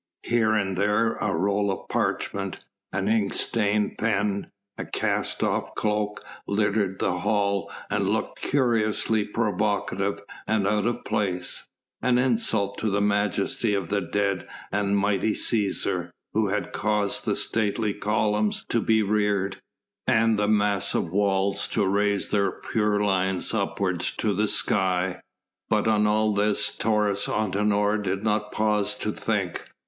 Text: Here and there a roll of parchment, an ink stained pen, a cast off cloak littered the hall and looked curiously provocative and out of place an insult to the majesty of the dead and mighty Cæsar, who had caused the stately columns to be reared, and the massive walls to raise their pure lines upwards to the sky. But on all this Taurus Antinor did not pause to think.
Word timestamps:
Here 0.23 0.53
and 0.55 0.75
there 0.77 1.13
a 1.17 1.31
roll 1.35 1.69
of 1.69 1.87
parchment, 1.87 2.65
an 2.91 3.07
ink 3.07 3.33
stained 3.33 3.99
pen, 3.99 4.47
a 4.75 4.83
cast 4.83 5.43
off 5.43 5.75
cloak 5.75 6.25
littered 6.47 6.97
the 6.97 7.19
hall 7.19 7.71
and 7.87 8.09
looked 8.09 8.41
curiously 8.41 9.23
provocative 9.23 10.19
and 10.47 10.67
out 10.67 10.87
of 10.87 11.05
place 11.05 11.67
an 12.01 12.17
insult 12.17 12.79
to 12.79 12.89
the 12.89 12.99
majesty 12.99 13.75
of 13.75 13.89
the 13.89 14.01
dead 14.01 14.47
and 14.71 14.97
mighty 14.97 15.33
Cæsar, 15.33 16.09
who 16.33 16.47
had 16.47 16.73
caused 16.73 17.25
the 17.25 17.35
stately 17.35 17.93
columns 17.93 18.65
to 18.69 18.81
be 18.81 19.03
reared, 19.03 19.61
and 20.07 20.39
the 20.39 20.47
massive 20.47 21.11
walls 21.11 21.67
to 21.67 21.85
raise 21.85 22.29
their 22.29 22.49
pure 22.51 22.99
lines 23.03 23.53
upwards 23.53 24.11
to 24.13 24.33
the 24.33 24.47
sky. 24.47 25.21
But 25.69 25.87
on 25.87 26.07
all 26.07 26.33
this 26.33 26.75
Taurus 26.75 27.27
Antinor 27.27 27.99
did 28.01 28.23
not 28.23 28.51
pause 28.51 28.95
to 28.95 29.11
think. 29.11 29.67